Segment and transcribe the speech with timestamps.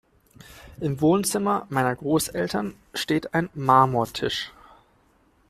[0.79, 4.51] Im Wohnzimmer meiner Großeltern steht ein Marmortisch.